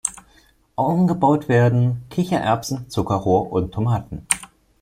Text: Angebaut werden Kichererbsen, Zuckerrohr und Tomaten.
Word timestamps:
Angebaut 0.77 1.47
werden 1.47 2.01
Kichererbsen, 2.09 2.89
Zuckerrohr 2.89 3.51
und 3.51 3.71
Tomaten. 3.71 4.25